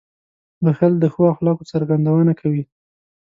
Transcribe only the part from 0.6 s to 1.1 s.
•بښل د